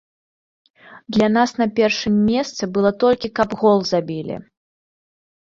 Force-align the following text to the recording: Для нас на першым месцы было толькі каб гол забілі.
Для 1.17 1.27
нас 1.37 1.49
на 1.61 1.67
першым 1.79 2.15
месцы 2.31 2.63
было 2.79 2.91
толькі 3.05 3.33
каб 3.41 3.49
гол 3.63 3.77
забілі. 3.91 4.35